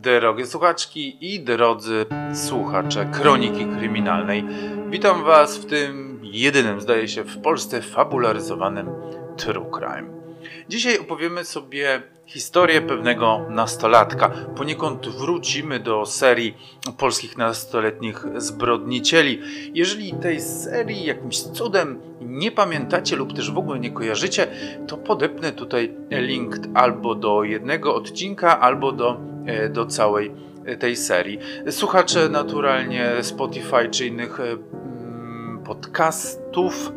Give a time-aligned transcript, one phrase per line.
[0.00, 4.44] Drogie słuchaczki i drodzy słuchacze Kroniki Kryminalnej,
[4.90, 8.90] witam Was w tym jedynym, zdaje się, w Polsce fabularyzowanym
[9.36, 10.19] True Crime.
[10.68, 14.30] Dzisiaj opowiemy sobie historię pewnego nastolatka.
[14.56, 16.56] Poniekąd wrócimy do serii
[16.98, 19.40] polskich nastoletnich zbrodnicieli.
[19.74, 24.46] Jeżeli tej serii jakimś cudem nie pamiętacie lub też w ogóle nie kojarzycie,
[24.88, 30.32] to podepnę tutaj link albo do jednego odcinka, albo do, e, do całej
[30.78, 31.38] tej serii.
[31.70, 36.92] Słuchacze naturalnie Spotify czy innych e, mm, podcastów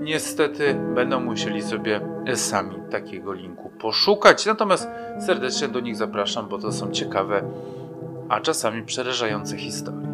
[0.00, 2.00] niestety będą musieli sobie
[2.34, 4.46] sami takiego linku poszukać.
[4.46, 4.88] Natomiast
[5.26, 7.42] serdecznie do nich zapraszam, bo to są ciekawe,
[8.28, 10.06] a czasami przerażające historie.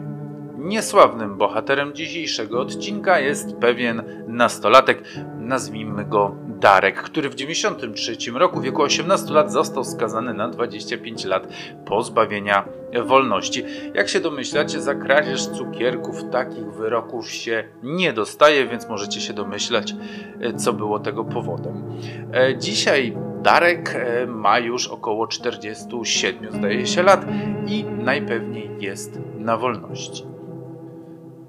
[0.59, 5.03] Niesławnym bohaterem dzisiejszego odcinka jest pewien nastolatek,
[5.39, 11.25] nazwijmy go Darek, który w 1993 roku w wieku 18 lat został skazany na 25
[11.25, 11.49] lat
[11.85, 12.69] pozbawienia
[13.05, 13.65] wolności.
[13.95, 19.95] Jak się domyślacie, za kradzież cukierków takich wyroków się nie dostaje, więc możecie się domyślać,
[20.57, 21.83] co było tego powodem.
[22.35, 27.27] E, dzisiaj Darek e, ma już około 47, zdaje się, lat
[27.67, 30.25] i najpewniej jest na wolności.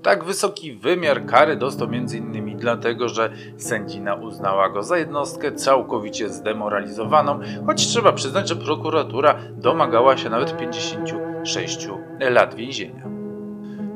[0.03, 2.57] Tak wysoki wymiar kary dostał m.in.
[2.57, 10.17] dlatego, że sędzina uznała go za jednostkę całkowicie zdemoralizowaną, choć trzeba przyznać, że prokuratura domagała
[10.17, 11.87] się nawet 56
[12.19, 13.03] lat więzienia.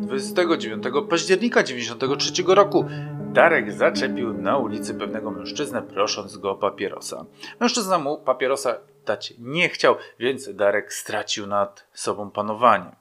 [0.01, 2.85] 29 października 1993 roku
[3.33, 7.25] Darek zaczepił na ulicy pewnego mężczyznę, prosząc go o papierosa.
[7.59, 12.95] Mężczyzna mu papierosa dać nie chciał, więc Darek stracił nad sobą panowanie.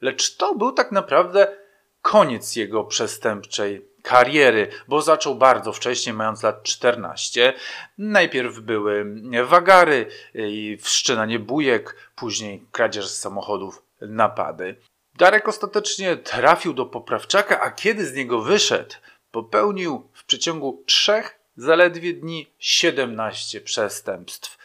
[0.00, 1.61] Lecz to był tak naprawdę
[2.02, 7.54] koniec jego przestępczej kariery, bo zaczął bardzo wcześnie, mając lat 14.
[7.98, 9.04] Najpierw były
[9.44, 10.06] wagary,
[10.80, 14.76] wszczynanie bujek, później kradzież samochodów, napady.
[15.14, 18.94] Darek ostatecznie trafił do poprawczaka, a kiedy z niego wyszedł,
[19.30, 24.58] popełnił w przeciągu trzech zaledwie dni 17 przestępstw.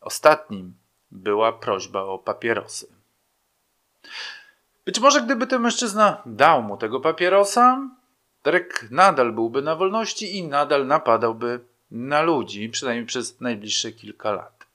[0.00, 0.74] Ostatnim
[1.10, 2.99] była prośba o papierosy.
[4.86, 7.90] Być może gdyby ten mężczyzna dał mu tego papierosa,
[8.44, 11.60] Derek nadal byłby na wolności i nadal napadałby
[11.90, 14.66] na ludzi, przynajmniej przez najbliższe kilka lat.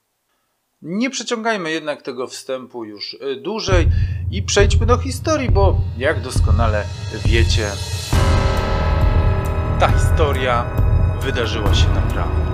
[0.81, 3.87] Nie przeciągajmy jednak tego wstępu już y, dłużej
[4.31, 6.83] i przejdźmy do historii, bo jak doskonale
[7.25, 7.71] wiecie,
[9.79, 10.65] ta historia
[11.21, 12.45] wydarzyła się naprawdę.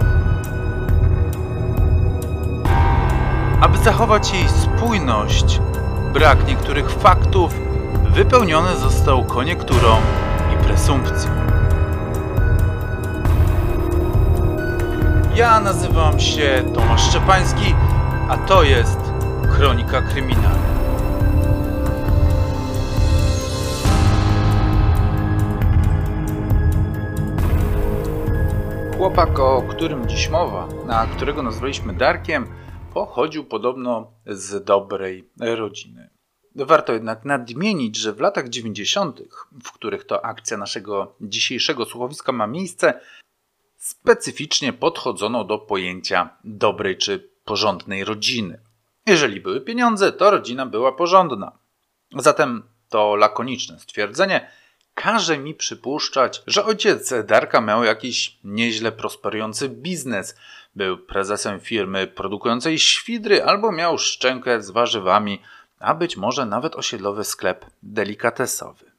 [3.62, 5.60] Aby zachować jej spójność,
[6.14, 7.54] brak niektórych faktów
[8.10, 9.98] wypełniony został koniekturą
[10.54, 11.32] i presumpcją.
[15.36, 17.76] Ja nazywam się Tomasz Szczepański,
[18.30, 19.00] a to jest
[19.52, 20.72] Kronika Kryminalna.
[28.98, 32.48] Chłopak, o którym dziś mowa, na którego nazwaliśmy Darkiem,
[32.94, 36.10] pochodził podobno z dobrej rodziny.
[36.56, 39.22] Warto jednak nadmienić, że w latach 90.,
[39.64, 43.00] w których to akcja naszego dzisiejszego słuchowiska ma miejsce,
[43.78, 48.60] specyficznie podchodzono do pojęcia dobrej czy porządnej rodziny.
[49.06, 51.52] Jeżeli były pieniądze, to rodzina była porządna.
[52.16, 54.52] Zatem to lakoniczne stwierdzenie
[54.94, 60.36] każe mi przypuszczać, że ojciec Darka miał jakiś nieźle prosperujący biznes,
[60.76, 65.42] był prezesem firmy produkującej świdry albo miał szczękę z warzywami,
[65.80, 68.92] a być może nawet osiedlowy sklep delikatesowy.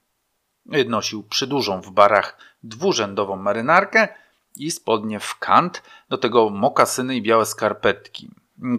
[0.86, 4.08] Nosił przydużą w barach dwurzędową marynarkę
[4.56, 8.28] i spodnie w kant, do tego mokasyny i białe skarpetki.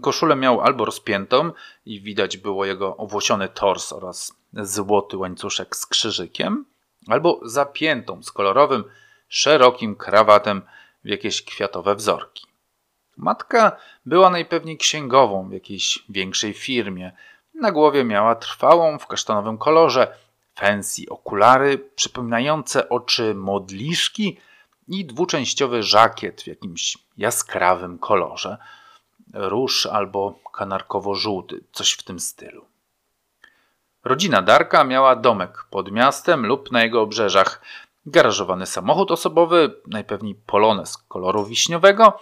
[0.02, 1.52] Koszulę miał albo rozpiętą
[1.86, 6.66] i widać było jego owłosiony tors oraz złoty łańcuszek z krzyżykiem,
[7.08, 8.84] albo zapiętą z kolorowym,
[9.28, 10.62] szerokim krawatem
[11.04, 12.53] w jakieś kwiatowe wzorki.
[13.18, 17.12] Matka była najpewniej księgową w jakiejś większej firmie.
[17.56, 20.18] Na głowie miała trwałą w kasztanowym kolorze
[20.56, 24.38] fancy okulary przypominające oczy modliszki
[24.88, 28.58] i dwuczęściowy żakiet w jakimś jaskrawym kolorze.
[29.34, 32.66] Róż albo kanarkowo-żółty, coś w tym stylu.
[34.04, 37.62] Rodzina Darka miała domek pod miastem lub na jego obrzeżach,
[38.06, 42.20] garażowany samochód osobowy, najpewniej polones koloru wiśniowego.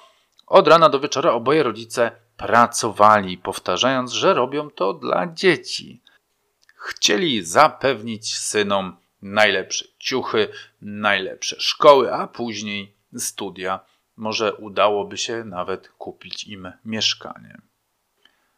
[0.52, 6.02] Od rana do wieczora oboje rodzice pracowali, powtarzając, że robią to dla dzieci.
[6.76, 10.48] Chcieli zapewnić synom najlepsze ciuchy,
[10.82, 13.80] najlepsze szkoły, a później studia.
[14.18, 17.58] Może udałoby się nawet kupić im mieszkanie.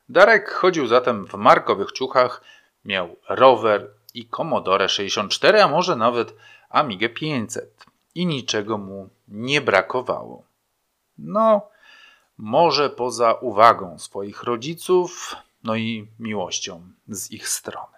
[0.10, 2.42] Darek chodził zatem w markowych ciuchach,
[2.86, 6.36] miał rower i Commodore 64, a może nawet
[6.70, 7.86] Amigę 500
[8.16, 10.44] i niczego mu nie brakowało.
[11.18, 11.73] No,
[12.44, 17.98] może poza uwagą swoich rodziców, no i miłością z ich strony.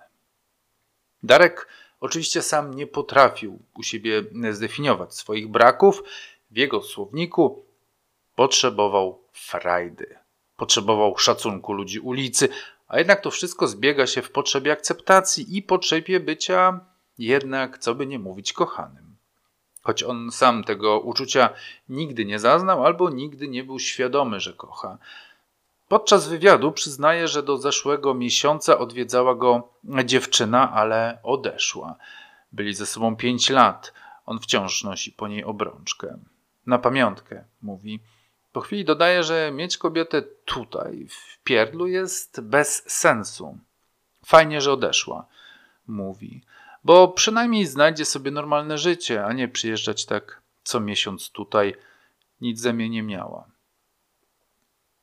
[1.24, 1.68] Darek
[2.00, 6.04] oczywiście sam nie potrafił u siebie zdefiniować swoich braków.
[6.52, 7.66] W jego słowniku
[8.36, 10.18] potrzebował frajdy,
[10.58, 12.50] potrzebował szacunku ludzi ulicy,
[12.88, 16.80] a jednak to wszystko zbiega się w potrzebie akceptacji i potrzebie bycia
[17.18, 19.05] jednak, co by nie mówić, kochanym.
[19.86, 21.50] Choć on sam tego uczucia
[21.90, 24.98] nigdy nie zaznał albo nigdy nie był świadomy, że kocha.
[25.88, 29.70] Podczas wywiadu przyznaje, że do zeszłego miesiąca odwiedzała go
[30.06, 31.96] dziewczyna, ale odeszła.
[32.52, 33.94] Byli ze sobą pięć lat.
[34.26, 36.18] On wciąż nosi po niej obrączkę.
[36.66, 38.00] Na pamiątkę, mówi.
[38.52, 43.58] Po chwili dodaje, że mieć kobietę tutaj, w pierdlu, jest bez sensu.
[44.26, 45.26] Fajnie, że odeszła,
[45.88, 46.42] mówi,
[46.86, 51.76] bo przynajmniej znajdzie sobie normalne życie, a nie przyjeżdżać tak co miesiąc tutaj.
[52.42, 53.46] Nic ze mnie nie miała.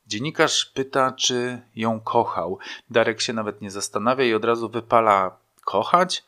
[0.06, 2.58] Dziennikarz pyta, czy ją kochał.
[2.90, 6.24] Darek się nawet nie zastanawia i od razu wypala kochać?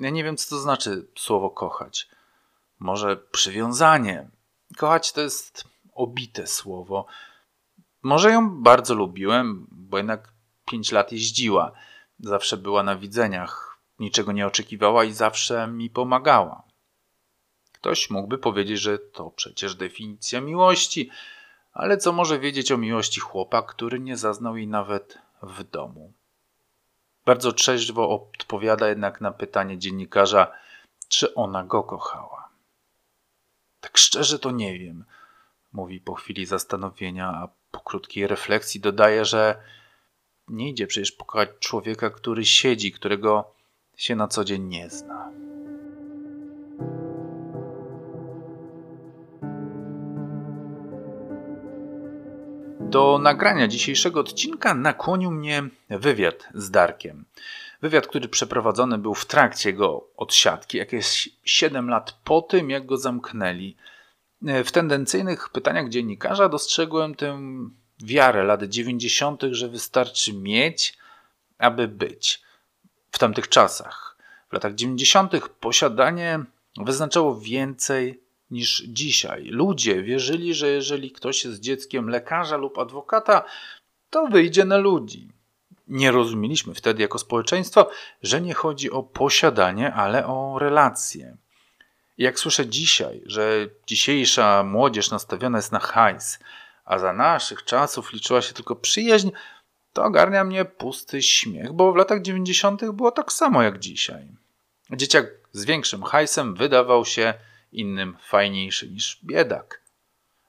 [0.00, 2.08] Ja nie wiem, co to znaczy słowo kochać.
[2.78, 4.28] Może przywiązanie.
[4.76, 5.64] Kochać to jest
[5.94, 7.06] obite słowo.
[8.02, 10.32] Może ją bardzo lubiłem, bo jednak
[10.64, 11.72] pięć lat jeździła.
[12.20, 16.62] Zawsze była na widzeniach, niczego nie oczekiwała i zawsze mi pomagała.
[17.72, 21.10] Ktoś mógłby powiedzieć, że to przecież definicja miłości,
[21.72, 26.12] ale co może wiedzieć o miłości chłopak, który nie zaznał jej nawet w domu?
[27.24, 30.52] Bardzo trzeźwo odpowiada jednak na pytanie dziennikarza,
[31.08, 32.48] czy ona go kochała.
[33.80, 35.04] Tak szczerze to nie wiem
[35.76, 39.62] mówi po chwili zastanowienia, a po krótkiej refleksji dodaje, że
[40.48, 43.55] nie idzie przecież pokochać człowieka, który siedzi, którego
[43.96, 45.32] się na co dzień nie zna.
[52.80, 57.24] Do nagrania dzisiejszego odcinka nakłonił mnie wywiad z Darkiem.
[57.82, 62.96] Wywiad, który przeprowadzony był w trakcie jego odsiadki, jakieś 7 lat po tym, jak go
[62.96, 63.76] zamknęli.
[64.42, 67.40] W tendencyjnych pytaniach dziennikarza dostrzegłem tę
[68.04, 70.98] wiarę lat 90., że wystarczy mieć,
[71.58, 72.45] aby być.
[73.16, 74.16] W tamtych czasach,
[74.50, 76.44] w latach 90., posiadanie
[76.76, 78.20] wyznaczało więcej
[78.50, 79.44] niż dzisiaj.
[79.44, 83.44] Ludzie wierzyli, że jeżeli ktoś jest dzieckiem lekarza lub adwokata,
[84.10, 85.28] to wyjdzie na ludzi.
[85.88, 87.90] Nie rozumieliśmy wtedy jako społeczeństwo,
[88.22, 91.36] że nie chodzi o posiadanie, ale o relacje.
[92.18, 96.38] Jak słyszę dzisiaj, że dzisiejsza młodzież nastawiona jest na hajs,
[96.84, 99.30] a za naszych czasów liczyła się tylko przyjaźń,
[99.96, 102.90] to ogarnia mnie pusty śmiech, bo w latach 90.
[102.90, 104.28] było tak samo jak dzisiaj.
[104.90, 107.34] Dzieciak z większym hajsem wydawał się
[107.72, 109.82] innym fajniejszy niż biedak.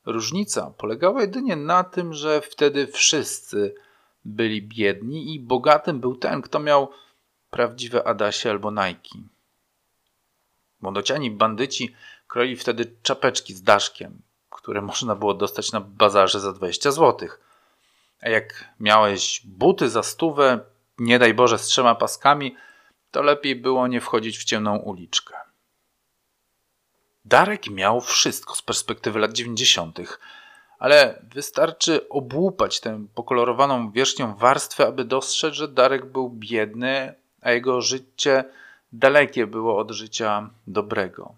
[0.06, 3.76] Różnica polegała jedynie na tym, że wtedy wszyscy
[4.26, 6.92] byli biedni i bogatym był ten, kto miał
[7.50, 9.20] prawdziwe Adasie albo Nike.
[10.82, 11.96] Młodociani bandyci
[12.28, 17.30] kroili wtedy czapeczki z daszkiem, które można było dostać na bazarze za 20 zł.
[18.22, 20.60] A jak miałeś buty za stówę,
[21.00, 22.56] nie daj Boże z trzema paskami,
[23.12, 25.36] to lepiej było nie wchodzić w ciemną uliczkę.
[27.26, 30.00] Darek miał wszystko z perspektywy lat 90.,
[30.80, 37.82] ale wystarczy obłupać tę pokolorowaną wierzchnią warstwę, aby dostrzec, że Darek był biedny, a jego
[37.82, 38.44] życie
[38.92, 41.36] dalekie było od życia dobrego.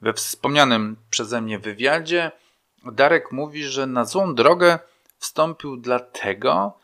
[0.00, 2.32] We wspomnianym przeze mnie wywiadzie
[2.92, 4.78] Darek mówi, że na złą drogę
[5.18, 6.78] wstąpił dlatego,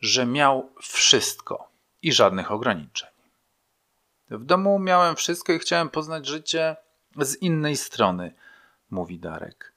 [0.00, 1.68] że miał wszystko
[2.02, 3.10] i żadnych ograniczeń.
[4.30, 6.76] W domu miałem wszystko i chciałem poznać życie
[7.18, 8.34] z innej strony,
[8.90, 9.72] mówi Darek.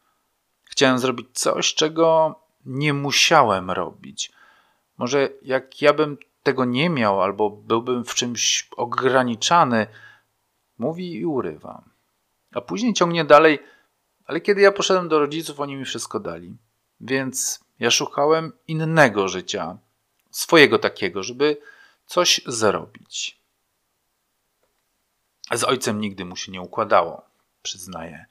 [0.64, 4.32] Chciałem zrobić coś, czego nie musiałem robić.
[4.98, 9.88] Może jak ja bym tego nie miał albo byłbym w czymś ograniczany,
[10.78, 11.84] mówi i urywa.
[12.54, 13.60] A później ciągnie dalej,
[14.26, 16.58] ale kiedy ja poszedłem do rodziców, oni mi wszystko dali.
[17.00, 19.78] Więc ja szukałem innego życia,
[20.32, 21.58] swojego takiego, żeby
[22.06, 23.38] coś zrobić.
[25.54, 27.22] Z ojcem nigdy mu się nie układało,
[27.62, 28.26] przyznaję.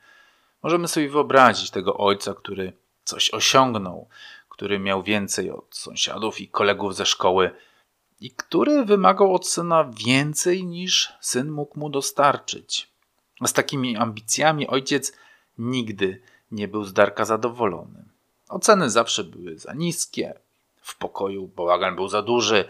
[0.62, 2.72] Możemy sobie wyobrazić tego ojca, który
[3.04, 4.08] coś osiągnął,
[4.48, 7.50] który miał więcej od sąsiadów i kolegów ze szkoły,
[8.20, 12.90] i który wymagał od syna więcej niż syn mógł mu dostarczyć.
[13.46, 15.12] Z takimi ambicjami ojciec
[15.58, 18.04] nigdy nie był z Darka zadowolony.
[18.48, 20.34] Oceny zawsze były za niskie,
[20.80, 22.68] w pokoju bałagan był za duży.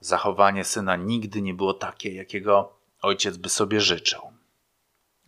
[0.00, 4.20] Zachowanie syna nigdy nie było takie, jakiego ojciec by sobie życzył.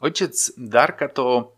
[0.01, 1.53] Ojciec Darka to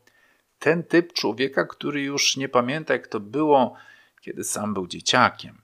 [0.59, 3.75] ten typ człowieka, który już nie pamięta, jak to było,
[4.21, 5.61] kiedy sam był dzieciakiem.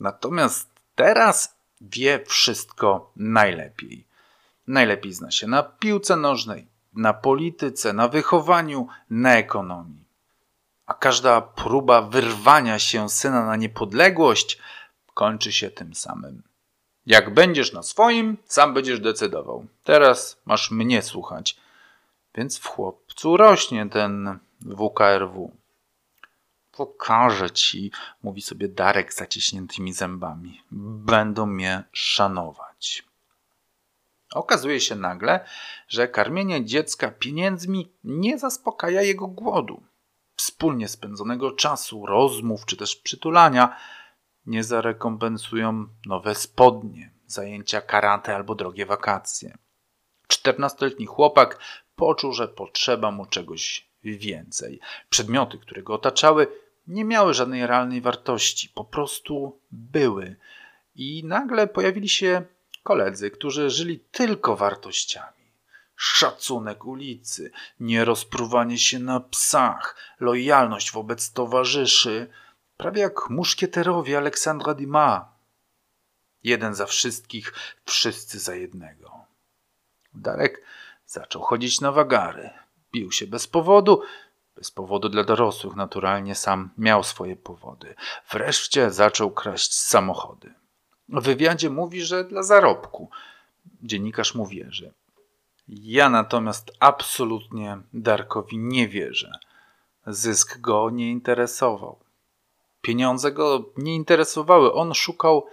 [0.00, 4.06] Natomiast teraz wie wszystko najlepiej.
[4.66, 10.03] Najlepiej zna się na piłce nożnej, na polityce, na wychowaniu, na ekonomii.
[10.86, 14.58] A każda próba wyrwania się syna na niepodległość
[15.14, 16.42] kończy się tym samym.
[17.06, 19.66] Jak będziesz na swoim, sam będziesz decydował.
[19.84, 21.56] Teraz masz mnie słuchać.
[22.34, 25.50] Więc w chłopcu rośnie ten WKRW.
[26.72, 30.62] Pokażę ci, mówi sobie Darek zaciśniętymi zębami.
[30.70, 33.04] Będą mnie szanować.
[34.34, 35.44] Okazuje się nagle,
[35.88, 39.82] że karmienie dziecka pieniędzmi nie zaspokaja jego głodu.
[40.36, 43.76] Wspólnie spędzonego czasu, rozmów czy też przytulania
[44.46, 49.58] nie zarekompensują nowe spodnie, zajęcia karate albo drogie wakacje.
[50.26, 51.58] Czternastoletni chłopak
[51.96, 54.80] poczuł, że potrzeba mu czegoś więcej.
[55.10, 56.46] Przedmioty, które go otaczały,
[56.86, 60.36] nie miały żadnej realnej wartości, po prostu były.
[60.94, 62.42] I nagle pojawili się
[62.82, 65.43] koledzy, którzy żyli tylko wartościami.
[65.96, 72.30] Szacunek ulicy, nierozpruwanie się na psach, lojalność wobec towarzyszy,
[72.76, 75.22] prawie jak muszkieterowie Aleksandra Dumas.
[76.44, 79.10] Jeden za wszystkich, wszyscy za jednego.
[80.14, 80.62] Darek
[81.06, 82.50] zaczął chodzić na wagary.
[82.92, 84.02] Bił się bez powodu,
[84.56, 87.94] bez powodu dla dorosłych, naturalnie sam miał swoje powody.
[88.30, 90.54] Wreszcie zaczął kraść samochody.
[91.08, 93.10] W wywiadzie mówi, że dla zarobku.
[93.82, 94.92] Dziennikarz mu wierzy.
[95.68, 99.32] Ja natomiast absolutnie Darkowi nie wierzę.
[100.06, 101.98] Zysk go nie interesował.
[102.80, 104.72] Pieniądze go nie interesowały.
[104.72, 105.46] On szukał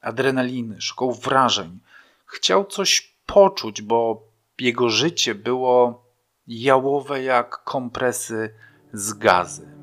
[0.00, 1.78] adrenaliny, szukał wrażeń.
[2.26, 4.22] Chciał coś poczuć, bo
[4.58, 6.04] jego życie było
[6.46, 8.54] jałowe jak kompresy
[8.92, 9.77] z gazy.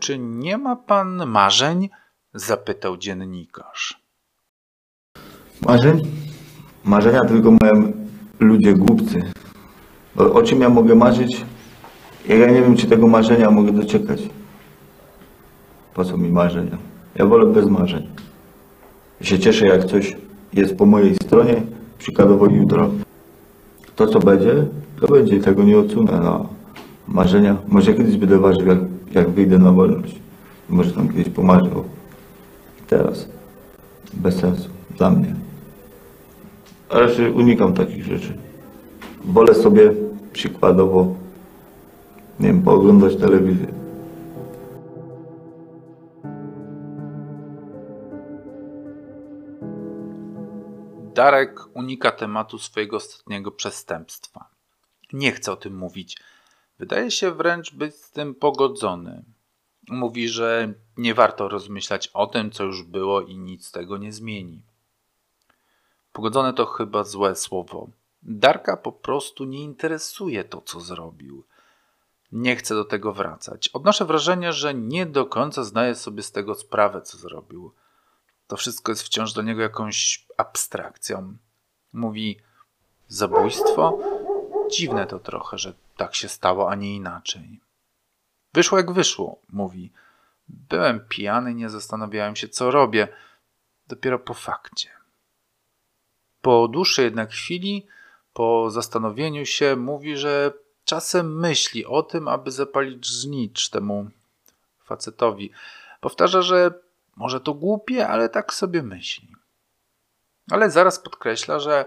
[0.00, 1.88] Czy nie ma pan marzeń?
[2.34, 4.02] zapytał dziennikarz.
[5.66, 6.02] Marzeń?
[6.84, 7.92] Marzenia tylko mają
[8.40, 9.32] ludzie głupcy.
[10.16, 11.44] Bo o czym ja mogę marzyć,
[12.28, 14.20] ja nie wiem, czy tego marzenia mogę doczekać.
[15.94, 16.78] Po co mi marzenia?
[17.14, 18.08] Ja wolę bez marzeń.
[19.20, 20.16] Się cieszę, jak coś
[20.52, 21.62] jest po mojej stronie,
[21.98, 22.90] przykładowo jutro.
[23.96, 24.66] To, co będzie,
[25.00, 26.20] to będzie, tego nie odsunę.
[26.24, 26.48] No,
[27.06, 28.66] marzenia, może kiedyś będę ważył,
[29.10, 30.20] jak, wyjdę na wolność.
[30.68, 31.84] Może tam kiedyś pomarzył.
[32.86, 33.28] Teraz.
[34.12, 34.68] Bez sensu.
[34.90, 35.34] Dla mnie.
[36.88, 38.38] Ale raczej unikam takich rzeczy.
[39.24, 39.92] Wolę sobie
[40.32, 41.14] przykładowo,
[42.40, 43.66] nie wiem, pooglądać telewizję.
[51.14, 54.48] Darek unika tematu swojego ostatniego przestępstwa.
[55.12, 56.16] Nie chce o tym mówić.
[56.80, 59.24] Wydaje się wręcz być z tym pogodzony.
[59.88, 64.62] Mówi, że nie warto rozmyślać o tym, co już było i nic tego nie zmieni.
[66.12, 67.88] Pogodzone to chyba złe słowo.
[68.22, 71.44] Darka po prostu nie interesuje to, co zrobił.
[72.32, 73.68] Nie chce do tego wracać.
[73.68, 77.72] Odnoszę wrażenie, że nie do końca zdaje sobie z tego sprawę, co zrobił.
[78.46, 81.36] To wszystko jest wciąż dla niego jakąś abstrakcją.
[81.92, 82.40] Mówi:
[83.08, 83.98] Zabójstwo?
[84.70, 87.60] Dziwne to trochę, że tak się stało, a nie inaczej.
[88.54, 89.92] Wyszło jak wyszło, mówi.
[90.48, 93.08] Byłem pijany, nie zastanawiałem się, co robię.
[93.86, 94.88] Dopiero po fakcie.
[96.42, 97.86] Po dłuższej jednak chwili,
[98.32, 100.52] po zastanowieniu się, mówi, że
[100.84, 104.10] czasem myśli o tym, aby zapalić znicz temu
[104.84, 105.50] facetowi.
[106.00, 106.70] Powtarza, że
[107.16, 109.34] może to głupie, ale tak sobie myśli.
[110.50, 111.84] Ale zaraz podkreśla, że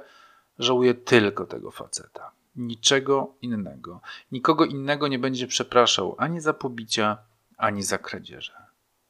[0.60, 2.32] żałuje tylko tego faceta.
[2.56, 4.02] Niczego innego.
[4.32, 7.18] Nikogo innego nie będzie przepraszał ani za pobicia,
[7.58, 8.54] ani za kradzieże.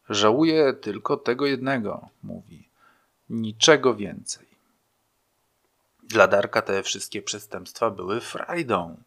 [0.09, 2.69] Żałuje tylko tego jednego, mówi.
[3.29, 4.47] Niczego więcej.
[6.03, 8.97] Dla Darka te wszystkie przestępstwa były frajdą.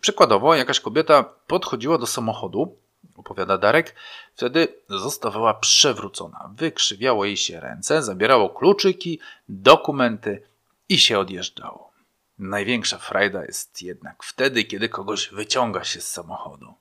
[0.00, 2.76] Przykładowo, jakaś kobieta podchodziła do samochodu,
[3.16, 3.94] opowiada Darek,
[4.34, 6.50] wtedy zostawała przewrócona.
[6.54, 10.42] Wykrzywiało jej się ręce, zabierało kluczyki, dokumenty
[10.88, 11.95] i się odjeżdżało.
[12.38, 16.74] Największa frajda jest jednak wtedy, kiedy kogoś wyciąga się z samochodu.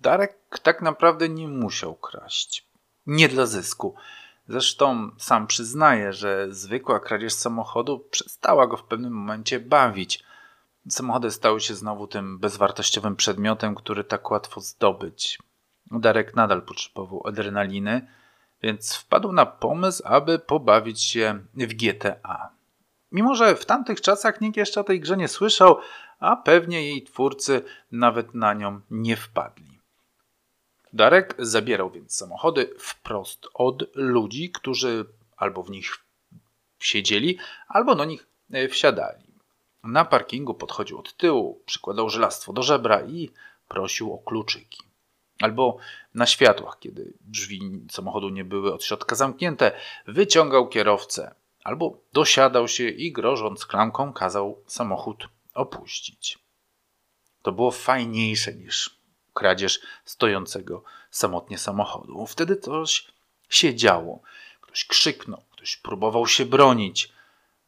[0.00, 2.66] Darek tak naprawdę nie musiał kraść.
[3.06, 3.94] Nie dla zysku.
[4.48, 10.24] Zresztą sam przyznaje, że zwykła kradzież samochodu przestała go w pewnym momencie bawić.
[10.88, 15.38] Samochody stały się znowu tym bezwartościowym przedmiotem, który tak łatwo zdobyć.
[15.90, 18.06] Darek nadal potrzebował adrenaliny,
[18.62, 22.61] więc wpadł na pomysł, aby pobawić się w GTA.
[23.12, 25.78] Mimo, że w tamtych czasach nikt jeszcze o tej grze nie słyszał,
[26.18, 29.78] a pewnie jej twórcy nawet na nią nie wpadli.
[30.92, 35.04] Darek zabierał więc samochody wprost od ludzi, którzy
[35.36, 35.98] albo w nich
[36.78, 37.38] siedzieli,
[37.68, 39.24] albo do nich e, wsiadali.
[39.84, 43.30] Na parkingu podchodził od tyłu, przykładał żelastwo do żebra i
[43.68, 44.82] prosił o kluczyki.
[45.40, 45.76] Albo
[46.14, 49.72] na światłach, kiedy drzwi samochodu nie były od środka zamknięte,
[50.06, 56.38] wyciągał kierowcę, albo dosiadał się i grożąc klamką kazał samochód opuścić.
[57.42, 59.02] To było fajniejsze niż
[59.34, 62.26] kradzież stojącego samotnie samochodu.
[62.26, 63.06] Wtedy coś
[63.48, 64.20] się działo.
[64.60, 67.12] Ktoś krzyknął, ktoś próbował się bronić.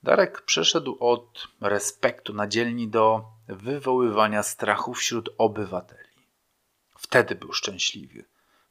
[0.03, 6.15] Darek przeszedł od respektu na dzielni do wywoływania strachu wśród obywateli.
[6.99, 8.25] Wtedy był szczęśliwy,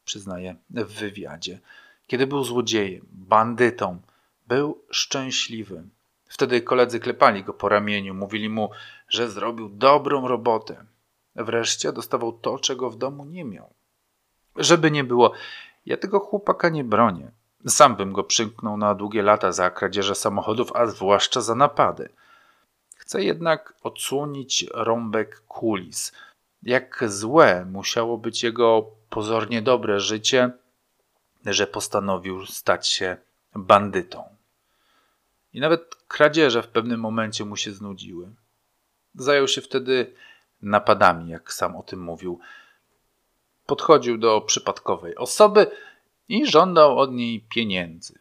[0.05, 1.59] przyznaje w wywiadzie.
[2.07, 4.01] Kiedy był złodziejem, bandytą,
[4.53, 5.83] był szczęśliwy.
[6.27, 8.69] Wtedy koledzy klepali go po ramieniu, mówili mu,
[9.09, 10.85] że zrobił dobrą robotę.
[11.35, 13.73] Wreszcie dostawał to, czego w domu nie miał.
[14.55, 15.31] Żeby nie było,
[15.85, 17.31] ja tego chłopaka nie bronię.
[17.67, 22.09] Sam bym go przymknął na długie lata za kradzieże samochodów, a zwłaszcza za napady.
[22.95, 26.11] Chcę jednak odsłonić rąbek kulis.
[26.63, 30.51] Jak złe musiało być jego pozornie dobre życie,
[31.45, 33.17] że postanowił stać się
[33.55, 34.32] bandytą.
[35.53, 38.29] I nawet kradzieże w pewnym momencie mu się znudziły.
[39.15, 40.13] Zajął się wtedy
[40.61, 42.39] napadami, jak sam o tym mówił.
[43.65, 45.67] Podchodził do przypadkowej osoby
[46.29, 48.19] i żądał od niej pieniędzy.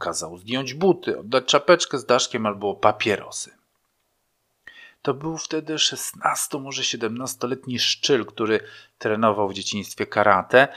[0.00, 3.50] Kazał zdjąć buty, oddać czapeczkę z daszkiem albo papierosy.
[5.02, 8.60] To był wtedy 16, może 17-letni szczyl, który
[8.98, 10.68] trenował w dzieciństwie karate,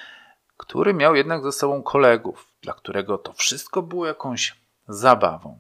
[0.58, 4.56] który miał jednak ze sobą kolegów, dla którego to wszystko było jakąś
[4.88, 5.60] zabawą.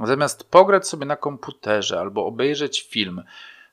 [0.00, 3.22] Zamiast pograć sobie na komputerze albo obejrzeć film,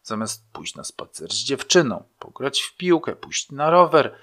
[0.04, 4.16] zamiast pójść na spacer z dziewczyną, pograć w piłkę, pójść na rower,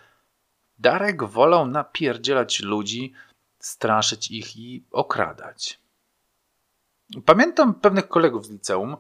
[0.79, 3.13] Darek wolał napierdzielać ludzi,
[3.61, 5.81] straszyć ich i okradać.
[7.25, 8.97] Pamiętam pewnych kolegów z liceum,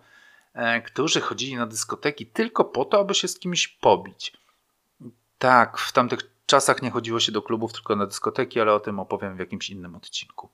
[0.54, 4.32] e, którzy chodzili na dyskoteki tylko po to, aby się z kimś pobić.
[5.38, 9.00] Tak, w tamtych czasach nie chodziło się do klubów, tylko na dyskoteki, ale o tym
[9.00, 10.48] opowiem w jakimś innym odcinku.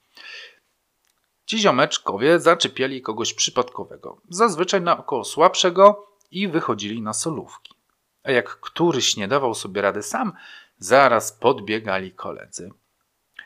[1.46, 7.74] Ci ziomeczkowie zaczepiali kogoś przypadkowego, zazwyczaj na około słabszego i wychodzili na solówki.
[8.22, 10.32] A jak któryś nie dawał sobie rady sam,
[10.78, 12.70] zaraz podbiegali koledzy.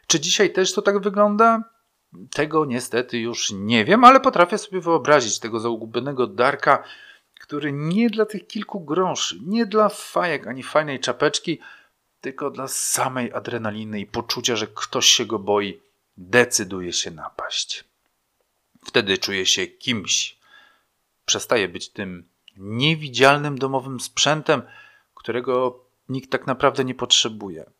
[0.06, 1.62] Czy dzisiaj też to tak wygląda?
[2.32, 6.84] Tego niestety już nie wiem, ale potrafię sobie wyobrazić tego zagubionego Darka,
[7.40, 11.60] który nie dla tych kilku groszy, nie dla fajek ani fajnej czapeczki,
[12.20, 15.80] tylko dla samej adrenaliny i poczucia, że ktoś się go boi,
[16.16, 17.87] decyduje się napaść.
[18.88, 20.38] Wtedy czuje się kimś.
[21.24, 24.62] Przestaje być tym niewidzialnym domowym sprzętem,
[25.14, 27.70] którego nikt tak naprawdę nie potrzebuje.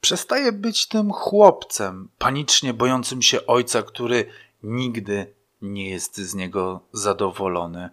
[0.00, 4.30] Przestaje być tym chłopcem, panicznie bojącym się ojca, który
[4.62, 7.90] nigdy nie jest z niego zadowolony.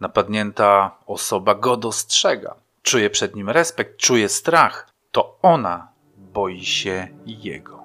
[0.00, 4.92] Napadnięta osoba go dostrzega, czuje przed nim respekt, czuje strach.
[5.12, 7.83] To ona boi się jego.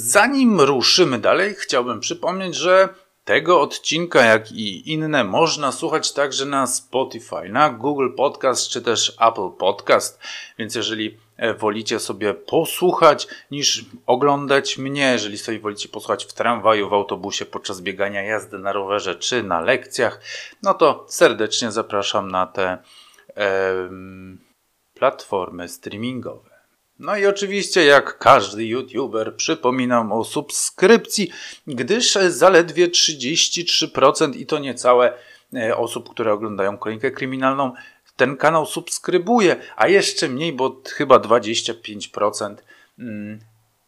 [0.00, 2.88] Zanim ruszymy dalej, chciałbym przypomnieć, że
[3.24, 9.16] tego odcinka, jak i inne, można słuchać także na Spotify, na Google Podcast czy też
[9.20, 10.20] Apple Podcast.
[10.58, 16.88] Więc jeżeli e, wolicie sobie posłuchać niż oglądać mnie, jeżeli sobie wolicie posłuchać w tramwaju,
[16.88, 20.20] w autobusie, podczas biegania, jazdy na rowerze czy na lekcjach,
[20.62, 22.78] no to serdecznie zapraszam na te
[23.36, 23.88] e,
[24.94, 26.57] platformy streamingowe.
[26.98, 31.30] No i oczywiście, jak każdy YouTuber, przypominam o subskrypcji,
[31.66, 35.12] gdyż zaledwie 33% i to niecałe
[35.54, 37.72] e, osób, które oglądają kronikę kryminalną,
[38.16, 42.54] ten kanał subskrybuje, a jeszcze mniej, bo chyba 25%
[42.98, 43.40] mm,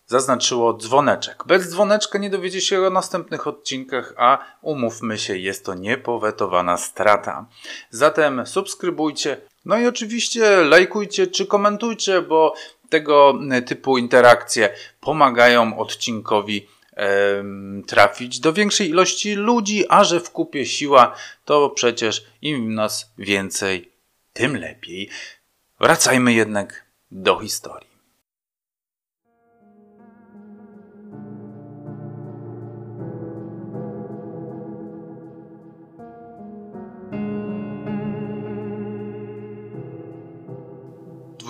[0.07, 1.45] zaznaczyło dzwoneczek.
[1.47, 7.47] Bez dzwoneczka nie dowiecie się o następnych odcinkach, a umówmy się, jest to niepowetowana strata.
[7.91, 12.55] Zatem subskrybujcie, no i oczywiście lajkujcie czy komentujcie, bo
[12.91, 20.67] tego typu interakcje pomagają odcinkowi em, trafić do większej ilości ludzi, a że w kupie
[20.67, 23.93] siła, to przecież im nas więcej,
[24.33, 25.11] tym lepiej.
[25.81, 27.90] Wracajmy jednak do historii.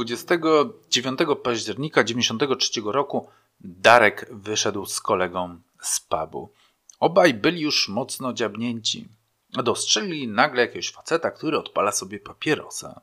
[0.01, 3.29] Dwudziestego dziewiątego października 93 roku
[3.61, 6.53] Darek wyszedł z kolegą z pubu.
[7.01, 9.09] Obaj byli już mocno dziabnięci.
[9.51, 13.01] Dostrzegli nagle jakiegoś faceta, który odpala sobie papierosa.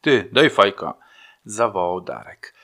[0.00, 0.94] Ty, daj fajka,
[1.44, 2.54] zawołał Darek.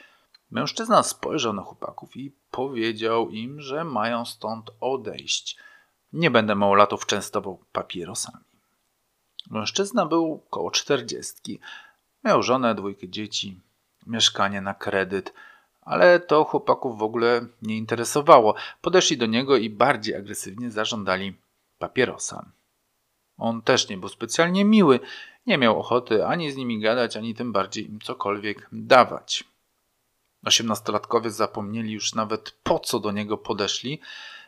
[0.50, 5.56] Mężczyzna spojrzał na chłopaków i powiedział im, że mają stąd odejść.
[6.12, 8.44] Nie będę małolatów częstował papierosami.
[9.50, 11.60] Mężczyzna był koło czterdziestki.
[12.24, 13.60] Miał żonę, dwójkę dzieci,
[14.06, 15.32] mieszkanie na kredyt,
[15.82, 18.54] ale to chłopaków w ogóle nie interesowało.
[18.80, 21.34] Podeszli do niego i bardziej agresywnie zażądali
[21.78, 22.46] papierosa.
[23.38, 25.00] On też nie był specjalnie miły,
[25.46, 29.44] nie miał ochoty ani z nimi gadać, ani tym bardziej im cokolwiek dawać.
[30.44, 34.00] Osiemnastolatkowie zapomnieli już nawet po co do niego podeszli,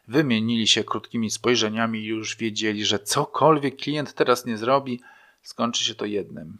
[0.08, 5.00] wymienili się krótkimi spojrzeniami i już wiedzieli, że cokolwiek klient teraz nie zrobi,
[5.42, 6.58] skończy się to jednym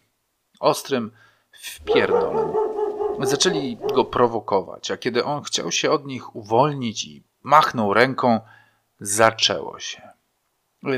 [0.62, 1.10] ostrym
[1.52, 2.52] wpierdolem.
[3.20, 8.40] Zaczęli go prowokować, a kiedy on chciał się od nich uwolnić i machnął ręką,
[9.00, 10.08] zaczęło się.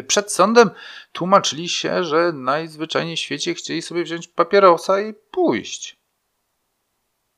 [0.07, 0.71] Przed sądem
[1.13, 5.97] tłumaczyli się, że najzwyczajniej w świecie chcieli sobie wziąć papierosa i pójść.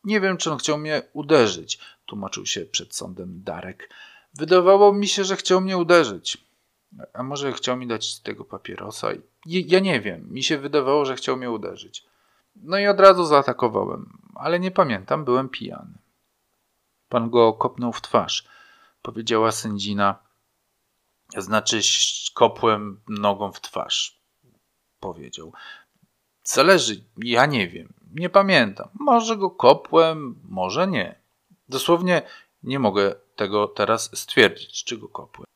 [0.04, 3.90] Nie wiem, czy on chciał mnie uderzyć, tłumaczył się przed sądem Darek.
[4.34, 6.38] Wydawało mi się, że chciał mnie uderzyć.
[7.12, 9.08] A może chciał mi dać tego papierosa?
[9.46, 10.26] Ja nie wiem.
[10.30, 12.04] Mi się wydawało, że chciał mnie uderzyć.
[12.62, 15.98] No i od razu zaatakowałem, ale nie pamiętam, byłem pijany.
[17.08, 18.48] Pan go kopnął w twarz,
[19.02, 20.18] powiedziała sędzina.
[21.36, 21.80] Znaczy,
[22.34, 24.20] kopłem nogą w twarz,
[25.00, 25.52] powiedział.
[26.42, 28.88] Zależy, ja nie wiem, nie pamiętam.
[28.94, 31.20] Może go kopłem, może nie.
[31.68, 32.22] Dosłownie
[32.62, 35.46] nie mogę tego teraz stwierdzić, czy go kopłem.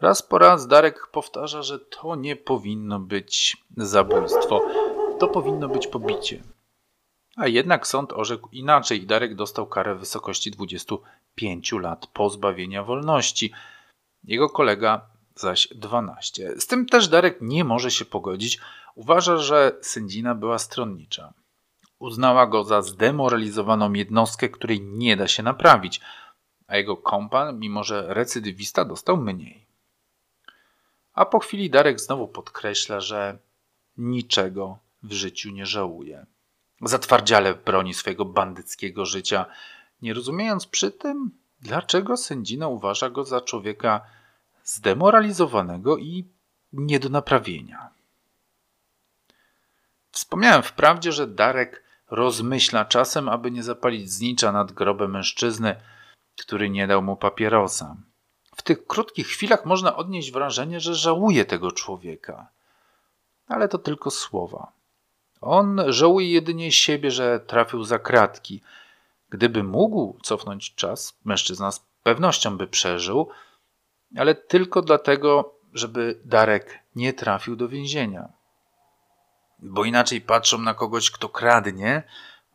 [0.00, 4.60] Raz po raz Darek powtarza, że to nie powinno być zabójstwo
[5.22, 6.42] to powinno być pobicie.
[7.36, 13.52] A jednak sąd orzekł inaczej i Darek dostał karę w wysokości 25 lat pozbawienia wolności.
[14.24, 16.60] Jego kolega zaś 12.
[16.60, 18.60] Z tym też Darek nie może się pogodzić.
[18.94, 21.32] Uważa, że sędzina była stronnicza.
[21.98, 26.00] Uznała go za zdemoralizowaną jednostkę, której nie da się naprawić,
[26.66, 29.66] a jego kompan, mimo że recydywista, dostał mniej.
[31.14, 33.38] A po chwili Darek znowu podkreśla, że
[33.96, 36.26] niczego w życiu nie żałuje.
[36.80, 39.46] Zatwardziale broni swojego bandyckiego życia,
[40.02, 44.00] nie rozumiejąc przy tym, dlaczego sędzina uważa go za człowieka
[44.64, 46.24] zdemoralizowanego i
[46.72, 47.90] nie do naprawienia.
[50.10, 55.76] Wspomniałem wprawdzie, że Darek rozmyśla czasem, aby nie zapalić znicza nad grobem mężczyzny,
[56.40, 57.96] który nie dał mu papierosa.
[58.56, 62.48] W tych krótkich chwilach można odnieść wrażenie, że żałuje tego człowieka.
[63.46, 64.72] Ale to tylko słowa.
[65.42, 68.62] On żałuje jedynie siebie, że trafił za kratki.
[69.30, 73.28] Gdyby mógł cofnąć czas, mężczyzna z pewnością by przeżył,
[74.16, 78.28] ale tylko dlatego, żeby Darek nie trafił do więzienia.
[79.58, 82.02] Bo inaczej patrzą na kogoś, kto kradnie,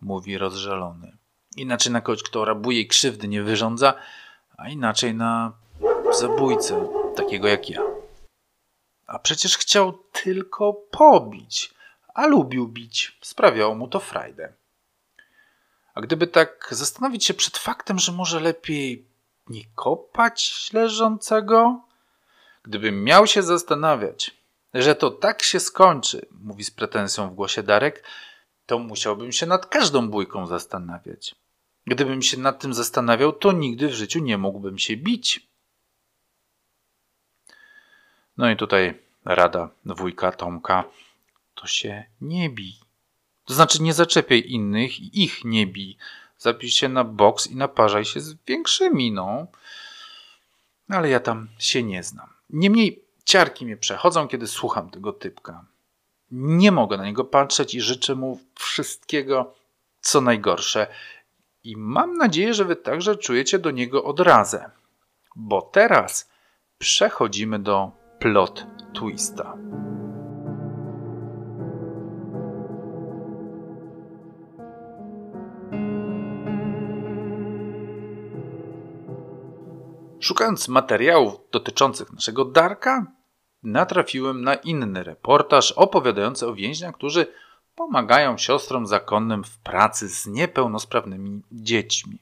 [0.02, 1.17] mówi rozżalony.
[1.56, 3.93] Inaczej na kogoś, kto rabuje i krzywdy nie wyrządza,
[4.58, 5.52] a inaczej na
[6.19, 7.82] zabójcę, takiego jak ja.
[9.08, 11.77] A przecież chciał tylko pobić
[12.17, 13.17] a lubił bić.
[13.21, 14.53] Sprawiało mu to frajdę.
[15.93, 19.06] A gdyby tak zastanowić się przed faktem, że może lepiej
[19.49, 21.82] nie kopać leżącego?
[22.63, 24.38] Gdybym miał się zastanawiać,
[24.73, 28.03] że to tak się skończy, mówi z pretensją w głosie Darek,
[28.65, 31.36] to musiałbym się nad każdą bójką zastanawiać.
[31.88, 35.47] Gdybym się nad tym zastanawiał, to nigdy w życiu nie mógłbym się bić.
[38.38, 40.84] No i tutaj rada wujka Tomka
[41.62, 42.74] to się nie bij.
[43.46, 45.98] To znaczy nie zaczepiaj innych i ich nie bij.
[46.38, 49.48] Zapisz się na boks i naparzaj się z większymi, no.
[50.89, 52.30] Ale ja tam się nie znam.
[52.50, 55.65] Niemniej ciarki mnie przechodzą, kiedy słucham tego typka.
[56.32, 59.54] Nie mogę na niego patrzeć i życzę mu wszystkiego,
[60.02, 60.88] co najgorsze.
[61.63, 64.72] I mam nadzieję, że wy także czujecie do niego odrazę.
[65.36, 66.30] Bo teraz
[66.78, 69.58] przechodzimy do plot twista.
[80.28, 83.06] Szukając materiałów dotyczących naszego Darka,
[83.63, 87.28] natrafiłem na inny reportaż opowiadający o więźniach, którzy
[87.76, 92.20] pomagają siostrom zakonnym w pracy z niepełnosprawnymi dziećmi.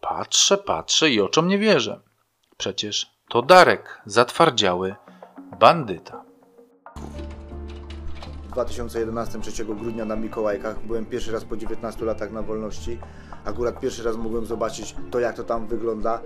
[0.00, 2.00] Patrzę, patrzę i oczom nie wierzę.
[2.56, 4.94] Przecież to Darek, zatwardziały
[5.60, 6.24] bandyta.
[8.42, 12.98] W 2011, 3 grudnia na Mikołajkach byłem pierwszy raz po 19 latach na wolności.
[13.44, 16.20] Akurat pierwszy raz mogłem zobaczyć to, jak to tam wygląda.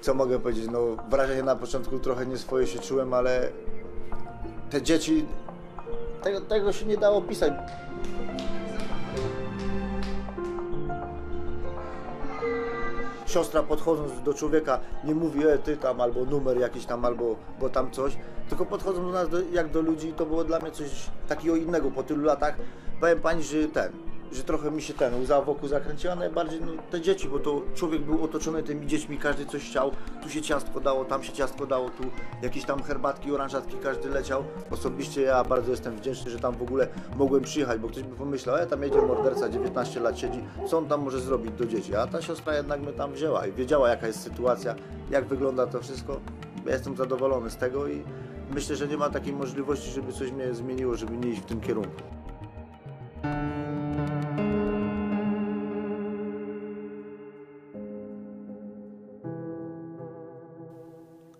[0.00, 0.66] Co mogę powiedzieć?
[0.72, 0.80] No,
[1.10, 3.48] wrażenie na początku trochę nie swoje się czułem, ale
[4.70, 5.26] te dzieci.
[6.22, 7.52] Tego, tego się nie dało pisać.
[13.28, 17.68] siostra podchodząc do człowieka nie mówi, e, ty tam, albo numer jakiś tam, albo bo
[17.68, 18.16] tam coś,
[18.48, 21.90] tylko podchodząc do nas do, jak do ludzi, to było dla mnie coś takiego innego
[21.90, 22.56] po tylu latach.
[23.00, 23.92] Powiem pani, że ten,
[24.32, 28.02] że trochę mi się ten łza wokół zakręciła, najbardziej no, te dzieci, bo to człowiek
[28.02, 31.90] był otoczony tymi dziećmi, każdy coś chciał, tu się ciastko dało, tam się ciastko dało,
[31.90, 32.02] tu
[32.42, 34.44] jakieś tam herbatki, oranżatki, każdy leciał.
[34.70, 38.56] Osobiście ja bardzo jestem wdzięczny, że tam w ogóle mogłem przyjechać, bo ktoś by pomyślał,
[38.56, 42.06] e tam jedzie morderca, 19 lat siedzi, co on tam może zrobić do dzieci, a
[42.06, 44.74] ta siostra jednak mnie tam wzięła i wiedziała jaka jest sytuacja,
[45.10, 46.20] jak wygląda to wszystko.
[46.66, 48.02] Ja jestem zadowolony z tego i
[48.54, 51.60] myślę, że nie ma takiej możliwości, żeby coś mnie zmieniło, żeby nie iść w tym
[51.60, 52.02] kierunku.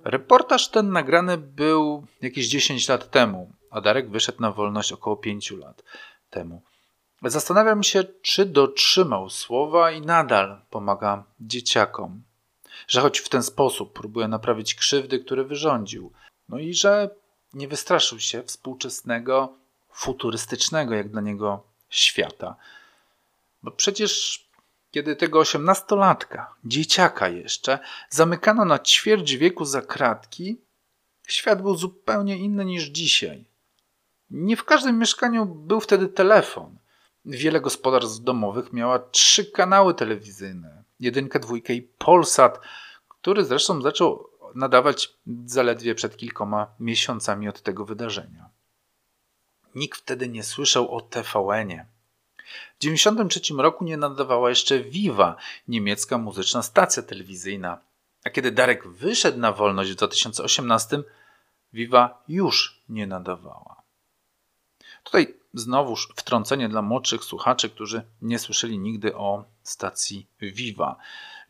[0.08, 5.50] Reportaż ten nagrany był jakieś 10 lat temu, a Darek wyszedł na wolność około 5
[5.50, 5.82] lat
[6.30, 6.62] temu.
[7.22, 12.22] Zastanawiam się, czy dotrzymał słowa i nadal pomaga dzieciakom.
[12.88, 16.12] Że choć w ten sposób próbuje naprawić krzywdy, które wyrządził.
[16.48, 17.10] No i że
[17.54, 19.52] nie wystraszył się współczesnego,
[19.92, 22.56] futurystycznego jak dla niego świata.
[23.62, 24.44] Bo przecież
[24.90, 27.78] kiedy tego osiemnastolatka, dzieciaka jeszcze,
[28.10, 30.60] zamykano na ćwierć wieku za kratki,
[31.26, 33.44] świat był zupełnie inny niż dzisiaj.
[34.30, 36.78] Nie w każdym mieszkaniu był wtedy telefon.
[37.24, 42.60] Wiele gospodarstw domowych miała trzy kanały telewizyjne, jedynkę, dwójkę i Polsat,
[43.08, 48.48] który zresztą zaczął nadawać zaledwie przed kilkoma miesiącami od tego wydarzenia.
[49.74, 51.86] Nikt wtedy nie słyszał o TVN-ie
[52.74, 55.36] w 1993 roku nie nadawała jeszcze Viva,
[55.68, 57.78] niemiecka muzyczna stacja telewizyjna.
[58.24, 61.02] A kiedy Darek wyszedł na wolność w 2018,
[61.72, 63.82] Viva już nie nadawała.
[65.04, 70.96] Tutaj znowuż wtrącenie dla młodszych słuchaczy, którzy nie słyszeli nigdy o stacji Viva.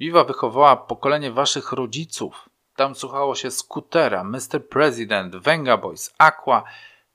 [0.01, 2.49] Viva wychowała pokolenie waszych rodziców.
[2.77, 4.69] Tam słuchało się Scootera, Mr.
[4.69, 6.65] President, Venga Boys, Aqua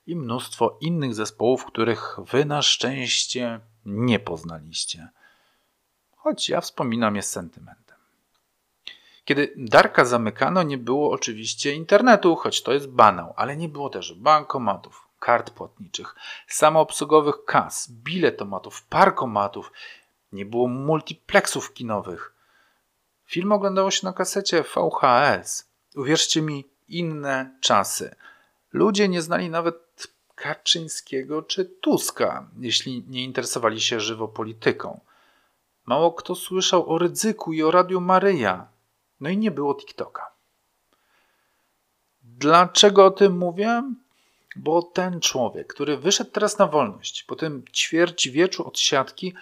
[0.06, 5.08] i mnóstwo innych zespołów, których wy na szczęście nie poznaliście.
[6.16, 7.96] Choć ja wspominam je z sentymentem.
[9.24, 14.14] Kiedy Darka zamykano, nie było oczywiście internetu, choć to jest banał, ale nie było też
[14.14, 16.14] bankomatów, kart płatniczych,
[16.48, 19.72] samoobsługowych kas, biletomatów, parkomatów,
[20.32, 22.34] nie było multiplexów kinowych.
[23.24, 25.68] Film oglądało się na kasecie VHS.
[25.96, 28.14] Uwierzcie mi, inne czasy.
[28.72, 29.83] Ludzie nie znali nawet
[30.34, 35.00] Kaczyńskiego czy Tuska, jeśli nie interesowali się żywo polityką.
[35.86, 38.68] Mało kto słyszał o ryzyku i o Radiu Maryja.
[39.20, 40.30] No i nie było TikToka.
[42.22, 43.82] Dlaczego o tym mówię?
[44.56, 49.34] Bo ten człowiek, który wyszedł teraz na wolność, po tym ćwierćwieczu od siatki,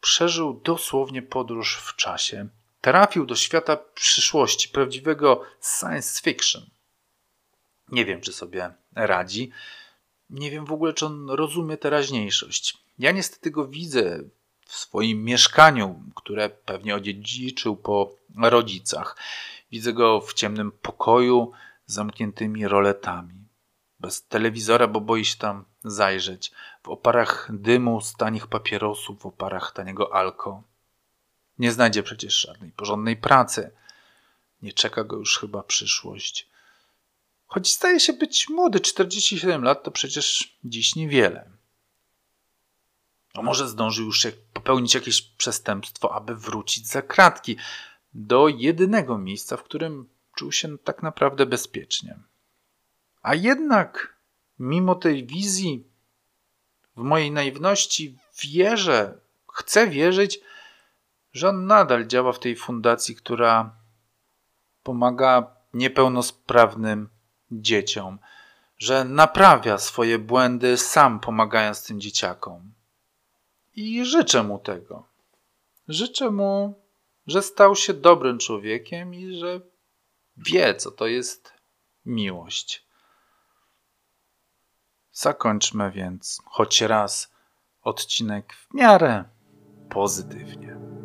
[0.00, 2.48] przeżył dosłownie podróż w czasie.
[2.80, 6.62] Trafił do świata przyszłości, prawdziwego science fiction.
[7.88, 9.52] Nie wiem, czy sobie radzi
[10.32, 12.78] nie wiem w ogóle, czy on rozumie teraźniejszość.
[12.98, 14.20] Ja niestety go widzę
[14.66, 19.16] w swoim mieszkaniu, które pewnie odziedziczył po rodzicach.
[19.70, 21.52] Widzę go w ciemnym pokoju
[21.86, 23.34] z zamkniętymi roletami.
[24.00, 26.52] Bez telewizora, bo boi się tam zajrzeć.
[26.82, 30.62] W oparach dymu z tanich papierosów, w oparach taniego alko.
[31.58, 33.70] Nie znajdzie przecież żadnej porządnej pracy.
[34.62, 36.51] Nie czeka go już chyba przyszłość.
[37.52, 41.50] Choć zdaje się być młody, 47 lat to przecież dziś niewiele.
[43.34, 47.56] A może zdążył już popełnić jakieś przestępstwo, aby wrócić za kratki
[48.14, 52.18] do jedynego miejsca, w którym czuł się tak naprawdę bezpiecznie.
[53.22, 54.16] A jednak,
[54.58, 55.84] mimo tej wizji,
[56.96, 59.18] w mojej naiwności wierzę,
[59.52, 60.40] chcę wierzyć,
[61.32, 63.76] że on nadal działa w tej fundacji, która
[64.82, 67.08] pomaga niepełnosprawnym
[67.60, 68.18] dzieciom,
[68.78, 72.72] że naprawia swoje błędy sam pomagając tym dzieciakom.
[73.74, 75.06] I życzę mu tego.
[75.88, 76.74] Życzę mu,
[77.26, 79.60] że stał się dobrym człowiekiem i że
[80.36, 81.52] wie, co to jest
[82.06, 82.86] miłość.
[85.12, 87.32] Zakończmy więc choć raz
[87.82, 89.24] odcinek w miarę
[89.90, 91.01] pozytywnie.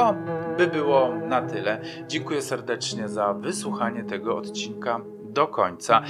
[0.00, 0.14] To
[0.58, 1.80] by było na tyle.
[2.08, 6.02] Dziękuję serdecznie za wysłuchanie tego odcinka do końca.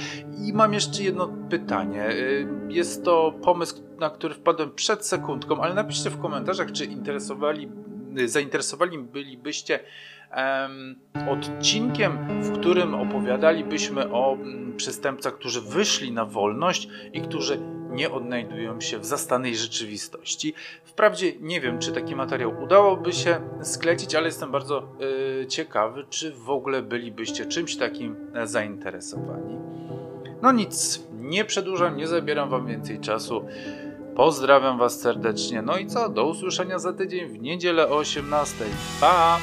[0.47, 2.09] I mam jeszcze jedno pytanie.
[2.09, 7.71] Y, Jest to pomysł, na który wpadłem przed sekundką, ale napiszcie w komentarzach, czy interesowali,
[8.19, 9.79] y, zainteresowani bylibyście
[11.29, 17.59] odcinkiem, w którym opowiadalibyśmy o mm, przestępcach, którzy wyszli na wolność i którzy
[17.91, 20.53] nie odnajdują się w zastanej rzeczywistości.
[20.83, 24.83] Wprawdzie nie wiem, czy taki materiał udałoby się sklecić, ale jestem bardzo
[25.41, 29.57] y, ciekawy, czy w ogóle bylibyście czymś takim e, zainteresowani.
[30.41, 33.45] No nic, nie przedłużam, nie zabieram Wam więcej czasu.
[34.15, 35.61] Pozdrawiam Was serdecznie.
[35.61, 36.09] No i co?
[36.09, 38.65] Do usłyszenia za tydzień w niedzielę o 18.
[39.01, 39.39] Pa!